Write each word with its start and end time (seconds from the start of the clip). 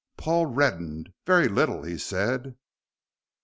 Paul 0.17 0.47
reddened. 0.47 1.13
"Very 1.27 1.47
little," 1.47 1.83
he 1.83 1.99
said. 1.99 2.55